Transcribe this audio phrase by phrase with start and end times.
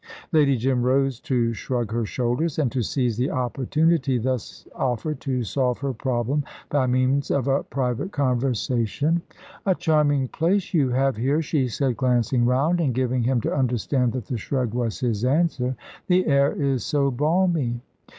[0.31, 5.43] Lady Jim rose to shrug her shoulders, and to seize the opportunity thus offered to
[5.43, 9.21] solve her problem by means of a private conversation.
[9.67, 14.13] "A charming place you have here," she said, glancing round, and giving him to understand
[14.13, 15.75] that the shrug was his answer;
[16.07, 17.79] "the air is so balmy."